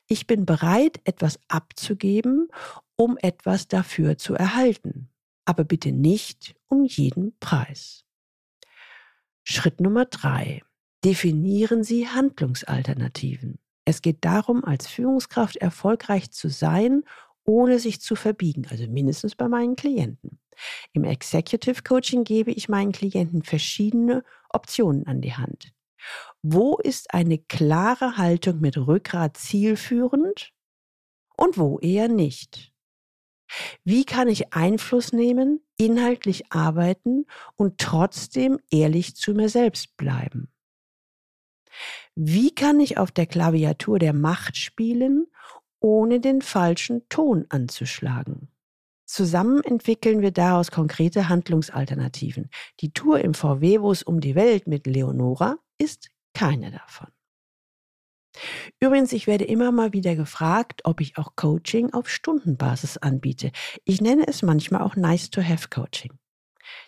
Ich 0.06 0.26
bin 0.26 0.44
bereit, 0.44 1.00
etwas 1.04 1.38
abzugeben, 1.48 2.48
um 2.96 3.16
etwas 3.18 3.68
dafür 3.68 4.18
zu 4.18 4.34
erhalten, 4.34 5.08
aber 5.44 5.64
bitte 5.64 5.92
nicht 5.92 6.54
um 6.68 6.84
jeden 6.84 7.38
Preis. 7.38 8.04
Schritt 9.44 9.80
Nummer 9.80 10.04
drei. 10.04 10.62
Definieren 11.02 11.82
Sie 11.82 12.08
Handlungsalternativen. 12.08 13.58
Es 13.86 14.02
geht 14.02 14.24
darum, 14.24 14.64
als 14.64 14.86
Führungskraft 14.86 15.56
erfolgreich 15.56 16.30
zu 16.30 16.50
sein, 16.50 17.04
ohne 17.50 17.80
sich 17.80 18.00
zu 18.00 18.14
verbiegen, 18.14 18.66
also 18.70 18.86
mindestens 18.86 19.34
bei 19.34 19.48
meinen 19.48 19.74
Klienten. 19.74 20.38
Im 20.92 21.04
Executive 21.04 21.82
Coaching 21.82 22.22
gebe 22.22 22.52
ich 22.52 22.68
meinen 22.68 22.92
Klienten 22.92 23.42
verschiedene 23.42 24.22
Optionen 24.50 25.06
an 25.06 25.20
die 25.20 25.34
Hand. 25.34 25.72
Wo 26.42 26.76
ist 26.76 27.12
eine 27.12 27.38
klare 27.38 28.16
Haltung 28.16 28.60
mit 28.60 28.76
Rückgrat 28.76 29.36
zielführend 29.36 30.52
und 31.36 31.58
wo 31.58 31.78
eher 31.80 32.08
nicht? 32.08 32.72
Wie 33.82 34.04
kann 34.04 34.28
ich 34.28 34.52
Einfluss 34.52 35.12
nehmen, 35.12 35.60
inhaltlich 35.76 36.52
arbeiten 36.52 37.26
und 37.56 37.78
trotzdem 37.78 38.60
ehrlich 38.70 39.16
zu 39.16 39.34
mir 39.34 39.48
selbst 39.48 39.96
bleiben? 39.96 40.52
Wie 42.14 42.54
kann 42.54 42.78
ich 42.78 42.96
auf 42.96 43.10
der 43.10 43.26
Klaviatur 43.26 43.98
der 43.98 44.12
Macht 44.12 44.56
spielen, 44.56 45.26
ohne 45.80 46.20
den 46.20 46.42
falschen 46.42 47.08
Ton 47.08 47.46
anzuschlagen? 47.48 48.48
Zusammen 49.06 49.64
entwickeln 49.64 50.22
wir 50.22 50.30
daraus 50.30 50.70
konkrete 50.70 51.28
Handlungsalternativen. 51.28 52.48
Die 52.80 52.92
Tour 52.92 53.20
im 53.20 53.34
VW, 53.34 53.80
wo 53.80 53.90
es 53.90 54.04
um 54.04 54.20
die 54.20 54.36
Welt 54.36 54.68
mit 54.68 54.86
Leonora 54.86 55.58
ist 55.78 56.10
keine 56.32 56.70
davon. 56.70 57.08
Übrigens, 58.78 59.12
ich 59.12 59.26
werde 59.26 59.44
immer 59.44 59.72
mal 59.72 59.92
wieder 59.92 60.14
gefragt, 60.14 60.82
ob 60.84 61.00
ich 61.00 61.18
auch 61.18 61.34
Coaching 61.34 61.92
auf 61.92 62.08
Stundenbasis 62.08 62.98
anbiete. 62.98 63.50
Ich 63.84 64.00
nenne 64.00 64.26
es 64.28 64.42
manchmal 64.42 64.82
auch 64.82 64.96
Nice-to-Have-Coaching. 64.96 66.12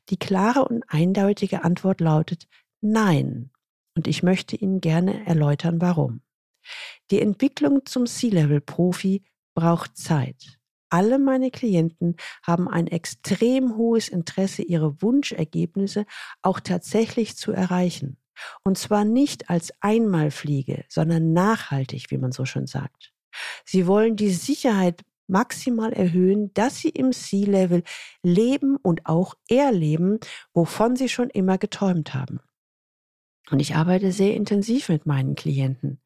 Die 0.08 0.16
klare 0.16 0.64
und 0.64 0.84
eindeutige 0.88 1.64
Antwort 1.64 2.00
lautet 2.00 2.46
Nein. 2.80 3.50
Und 3.96 4.06
ich 4.06 4.22
möchte 4.22 4.56
Ihnen 4.56 4.80
gerne 4.80 5.26
erläutern, 5.26 5.80
warum. 5.80 6.22
Die 7.10 7.20
Entwicklung 7.20 7.84
zum 7.86 8.06
C-Level-Profi 8.06 9.22
braucht 9.54 9.96
Zeit. 9.96 10.58
Alle 10.90 11.18
meine 11.18 11.50
Klienten 11.50 12.16
haben 12.42 12.68
ein 12.68 12.86
extrem 12.86 13.76
hohes 13.76 14.08
Interesse, 14.08 14.62
ihre 14.62 15.00
Wunschergebnisse 15.00 16.04
auch 16.42 16.60
tatsächlich 16.60 17.36
zu 17.36 17.52
erreichen. 17.52 18.18
Und 18.64 18.76
zwar 18.76 19.04
nicht 19.04 19.48
als 19.48 19.72
Einmalfliege, 19.80 20.84
sondern 20.88 21.32
nachhaltig, 21.32 22.10
wie 22.10 22.18
man 22.18 22.32
so 22.32 22.44
schön 22.44 22.66
sagt. 22.66 23.12
Sie 23.64 23.86
wollen 23.86 24.16
die 24.16 24.30
Sicherheit 24.30 25.02
maximal 25.26 25.92
erhöhen, 25.92 26.52
dass 26.54 26.78
sie 26.78 26.90
im 26.90 27.12
C-Level 27.12 27.82
leben 28.22 28.76
und 28.76 29.06
auch 29.06 29.34
erleben, 29.48 30.18
wovon 30.52 30.96
sie 30.96 31.08
schon 31.08 31.30
immer 31.30 31.56
geträumt 31.58 32.12
haben. 32.12 32.40
Und 33.50 33.60
ich 33.60 33.74
arbeite 33.74 34.12
sehr 34.12 34.34
intensiv 34.34 34.88
mit 34.88 35.04
meinen 35.04 35.34
Klienten. 35.34 36.00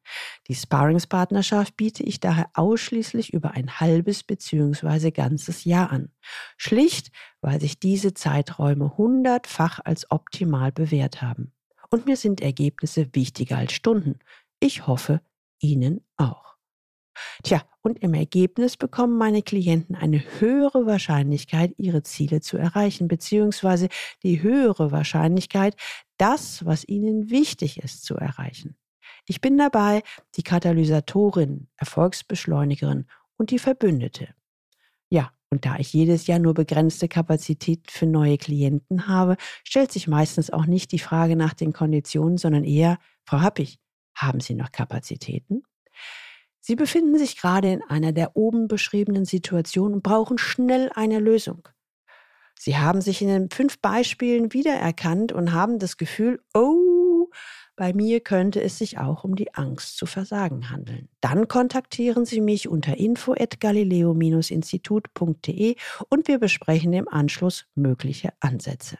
Die 0.47 0.55
Sparringspartnerschaft 0.55 1.77
biete 1.77 2.03
ich 2.03 2.19
daher 2.19 2.49
ausschließlich 2.55 3.31
über 3.31 3.51
ein 3.51 3.79
halbes 3.79 4.23
bzw. 4.23 5.11
ganzes 5.11 5.63
Jahr 5.63 5.91
an. 5.91 6.09
Schlicht, 6.57 7.11
weil 7.41 7.61
sich 7.61 7.79
diese 7.79 8.13
Zeiträume 8.13 8.97
hundertfach 8.97 9.79
als 9.83 10.09
optimal 10.09 10.71
bewährt 10.71 11.21
haben 11.21 11.53
und 11.89 12.05
mir 12.05 12.17
sind 12.17 12.41
Ergebnisse 12.41 13.07
wichtiger 13.13 13.57
als 13.57 13.73
Stunden. 13.73 14.19
Ich 14.59 14.87
hoffe, 14.87 15.21
Ihnen 15.59 16.01
auch. 16.17 16.55
Tja, 17.43 17.63
und 17.81 17.99
im 17.99 18.13
Ergebnis 18.13 18.77
bekommen 18.77 19.17
meine 19.17 19.41
Klienten 19.41 19.95
eine 19.95 20.21
höhere 20.39 20.85
Wahrscheinlichkeit, 20.85 21.73
ihre 21.77 22.03
Ziele 22.03 22.41
zu 22.41 22.57
erreichen, 22.57 23.07
beziehungsweise 23.07 23.89
die 24.21 24.43
höhere 24.43 24.91
Wahrscheinlichkeit, 24.91 25.75
das, 26.17 26.65
was 26.65 26.87
ihnen 26.87 27.29
wichtig 27.29 27.79
ist, 27.83 28.03
zu 28.03 28.15
erreichen. 28.15 28.75
Ich 29.25 29.41
bin 29.41 29.57
dabei, 29.57 30.03
die 30.35 30.43
Katalysatorin, 30.43 31.67
Erfolgsbeschleunigerin 31.77 33.05
und 33.37 33.51
die 33.51 33.59
Verbündete. 33.59 34.29
Ja, 35.09 35.31
und 35.49 35.65
da 35.65 35.77
ich 35.77 35.93
jedes 35.93 36.27
Jahr 36.27 36.39
nur 36.39 36.53
begrenzte 36.53 37.07
Kapazität 37.07 37.89
für 37.89 38.05
neue 38.05 38.37
Klienten 38.37 39.07
habe, 39.07 39.37
stellt 39.63 39.91
sich 39.91 40.07
meistens 40.07 40.49
auch 40.49 40.65
nicht 40.65 40.91
die 40.91 40.99
Frage 40.99 41.35
nach 41.35 41.53
den 41.53 41.71
Konditionen, 41.71 42.37
sondern 42.37 42.63
eher, 42.63 42.99
Frau 43.25 43.39
Happig, 43.39 43.79
haben 44.15 44.39
Sie 44.39 44.55
noch 44.55 44.71
Kapazitäten? 44.71 45.63
Sie 46.59 46.75
befinden 46.75 47.17
sich 47.17 47.37
gerade 47.37 47.71
in 47.71 47.81
einer 47.83 48.11
der 48.11 48.35
oben 48.35 48.67
beschriebenen 48.67 49.23
Situationen 49.23 49.95
und 49.95 50.03
brauchen 50.03 50.37
schnell 50.37 50.89
eine 50.93 51.19
Lösung. 51.19 51.69
Sie 52.59 52.77
haben 52.77 53.01
sich 53.01 53.21
in 53.21 53.27
den 53.27 53.49
fünf 53.49 53.79
Beispielen 53.79 54.53
wiedererkannt 54.53 55.31
und 55.31 55.53
haben 55.53 55.79
das 55.79 55.97
Gefühl, 55.97 56.39
oh, 56.53 57.29
bei 57.75 57.93
mir 57.93 58.19
könnte 58.21 58.61
es 58.61 58.77
sich 58.79 58.97
auch 58.97 59.23
um 59.23 59.35
die 59.35 59.53
Angst 59.53 59.97
zu 59.97 60.07
versagen 60.07 60.71
handeln. 60.71 61.09
Dann 61.21 61.47
kontaktieren 61.47 62.25
Sie 62.25 62.41
mich 62.41 62.67
unter 62.67 62.97
info@galileo-institut.de 62.97 65.75
und 66.09 66.27
wir 66.27 66.39
besprechen 66.39 66.93
im 66.93 67.07
Anschluss 67.07 67.67
mögliche 67.75 68.33
Ansätze. 68.39 68.97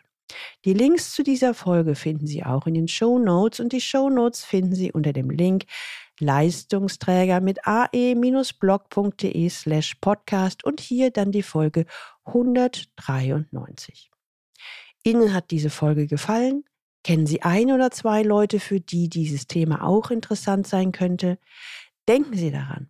Die 0.66 0.74
Links 0.74 1.14
zu 1.14 1.24
dieser 1.24 1.56
Folge 1.56 1.96
finden 1.96 2.28
Sie 2.28 2.44
auch 2.44 2.68
in 2.68 2.76
den 2.76 2.88
Show 2.88 3.18
Notes 3.18 3.60
und 3.60 3.74
die 3.74 3.82
Show 3.82 4.10
Notes 4.10 4.46
finden 4.46 4.76
Sie 4.76 4.92
unter 4.92 5.14
dem 5.14 5.32
Link 5.32 5.66
Leistungsträger 6.20 7.42
mit 7.42 7.68
ae-blog.de 7.68 9.50
slash 9.50 9.96
podcast 9.96 10.64
und 10.64 10.80
hier 10.82 11.12
dann 11.12 11.32
die 11.32 11.44
Folge 11.44 11.86
193. 12.26 14.12
Ihnen 15.04 15.34
hat 15.34 15.52
diese 15.52 15.70
Folge 15.70 16.08
gefallen? 16.08 16.64
Kennen 17.04 17.28
Sie 17.28 17.42
ein 17.42 17.72
oder 17.72 17.92
zwei 17.92 18.22
Leute, 18.24 18.60
für 18.60 18.82
die 18.82 19.08
dieses 19.10 19.48
Thema 19.48 19.84
auch 19.84 20.12
interessant 20.12 20.68
sein 20.68 20.92
könnte? 20.92 21.38
Denken 22.08 22.36
Sie 22.36 22.52
daran. 22.52 22.90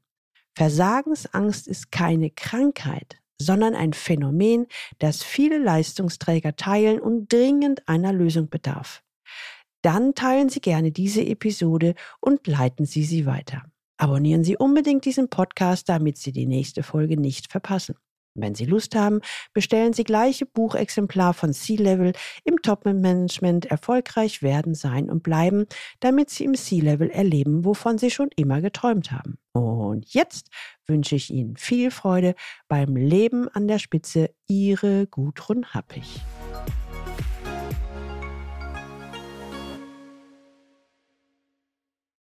Versagensangst 0.56 1.68
ist 1.68 1.92
keine 1.92 2.32
Krankheit, 2.32 3.18
sondern 3.40 3.76
ein 3.76 3.94
Phänomen, 3.94 4.66
das 4.98 5.22
viele 5.22 5.60
Leistungsträger 5.60 6.56
teilen 6.56 7.00
und 7.00 7.32
dringend 7.32 7.88
einer 7.88 8.12
Lösung 8.12 8.50
bedarf. 8.50 9.04
Dann 9.88 10.16
teilen 10.16 10.50
Sie 10.50 10.60
gerne 10.60 10.92
diese 10.92 11.26
Episode 11.26 11.96
und 12.20 12.46
leiten 12.46 12.86
Sie 12.86 13.06
sie 13.06 13.26
weiter. 13.26 13.64
Abonnieren 13.96 14.44
Sie 14.44 14.58
unbedingt 14.58 15.06
diesen 15.06 15.30
Podcast, 15.30 15.88
damit 15.88 16.18
Sie 16.18 16.34
die 16.34 16.46
nächste 16.46 16.84
Folge 16.84 17.16
nicht 17.16 17.50
verpassen. 17.50 17.96
Wenn 18.36 18.54
Sie 18.54 18.66
Lust 18.66 18.96
haben, 18.96 19.22
bestellen 19.54 19.94
Sie 19.94 20.04
gleiche 20.04 20.46
Buchexemplar 20.46 21.34
von 21.34 21.54
C-Level 21.54 22.12
im 22.44 22.62
Top-Management 22.62 23.68
erfolgreich 23.68 24.42
werden, 24.42 24.76
sein 24.76 25.10
und 25.10 25.24
bleiben, 25.24 25.68
damit 26.02 26.32
Sie 26.32 26.44
im 26.44 26.56
C-Level 26.56 27.10
erleben, 27.10 27.64
wovon 27.64 27.98
Sie 27.98 28.12
schon 28.12 28.28
immer 28.36 28.60
geträumt 28.60 29.14
haben. 29.14 29.38
Und 29.54 30.14
jetzt 30.14 30.50
wünsche 30.86 31.16
ich 31.16 31.32
Ihnen 31.32 31.56
viel 31.56 31.92
Freude 31.92 32.36
beim 32.68 32.98
Leben 32.98 33.48
an 33.48 33.70
der 33.70 33.80
Spitze. 33.80 34.32
Ihre 34.50 35.08
Gudrun 35.08 35.74
Happig. 35.74 36.20